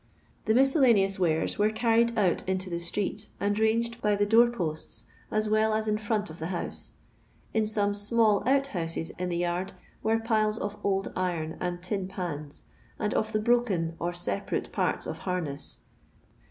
[0.45, 5.05] The miscellaneous 109 were carried ont into the street, and ranged by the door posts
[5.29, 6.93] as well as in front of the house.
[7.53, 12.07] In some small ont houses in the yard were piles of old iron and tin
[12.07, 12.63] pans,
[12.97, 15.81] and of the broken or separate parts of harness.